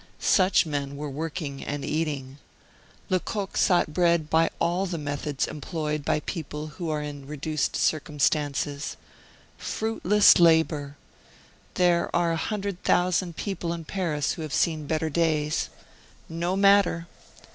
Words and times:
Such 0.33 0.65
men 0.65 0.95
were 0.97 1.11
working 1.11 1.63
and 1.63 1.85
eating. 1.85 2.39
Lecoq 3.09 3.55
sought 3.55 3.93
bread 3.93 4.31
by 4.31 4.49
all 4.57 4.87
the 4.87 4.97
methods 4.97 5.45
employed 5.45 6.03
by 6.03 6.21
people 6.21 6.65
who 6.79 6.89
are 6.89 7.03
in 7.03 7.27
reduced 7.27 7.75
circumstances! 7.75 8.97
Fruitless 9.59 10.39
labor! 10.39 10.97
There 11.75 12.09
are 12.15 12.31
a 12.31 12.35
hundred 12.35 12.83
thousand 12.83 13.35
people 13.35 13.71
in 13.73 13.85
Paris 13.85 14.31
who 14.31 14.41
have 14.41 14.55
seen 14.55 14.87
better 14.87 15.11
days. 15.11 15.69
No 16.27 16.55
matter! 16.55 17.05